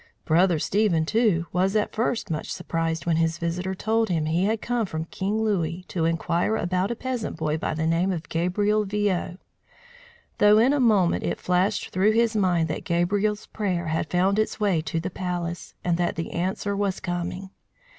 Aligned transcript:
Brother 0.25 0.57
Stephen, 0.57 1.05
too, 1.05 1.45
was 1.53 1.75
at 1.75 1.93
first 1.93 2.31
much 2.31 2.51
surprised 2.51 3.05
when 3.05 3.17
his 3.17 3.37
visitor 3.37 3.75
told 3.75 4.09
him 4.09 4.25
he 4.25 4.45
had 4.45 4.59
come 4.59 4.87
from 4.87 5.05
King 5.05 5.43
Louis 5.43 5.85
to 5.89 6.05
inquire 6.05 6.57
about 6.57 6.89
a 6.89 6.95
peasant 6.95 7.37
boy 7.37 7.59
by 7.59 7.75
the 7.75 7.85
name 7.85 8.11
of 8.11 8.27
Gabriel 8.27 8.83
Viaud; 8.83 9.37
though 10.39 10.57
in 10.57 10.73
a 10.73 10.79
moment 10.79 11.23
it 11.23 11.39
flashed 11.39 11.89
through 11.89 12.13
his 12.13 12.35
mind 12.35 12.67
that 12.67 12.83
Gabriel's 12.83 13.45
prayer 13.45 13.89
had 13.89 14.09
found 14.09 14.39
its 14.39 14.59
way 14.59 14.81
to 14.81 14.99
the 14.99 15.11
palace, 15.11 15.75
and 15.83 15.97
that 15.97 16.15
the 16.15 16.31
answer 16.31 16.75
was 16.75 16.99
coming. 16.99 17.51